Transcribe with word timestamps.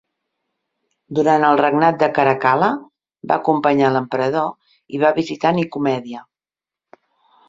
Durant 1.17 1.43
el 1.49 1.59
regnat 1.59 1.99
de 2.03 2.07
Caracal·la, 2.15 2.69
va 3.31 3.37
acompanyar 3.37 3.91
l'emperador 3.97 4.49
i 4.97 5.03
va 5.05 5.13
visitar 5.21 5.53
Nicomèdia. 5.59 6.23